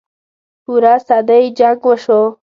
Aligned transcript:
پوره 0.63 0.93
صدۍ 1.07 1.45
جـنګ 1.57 1.79
وشو. 1.87 2.21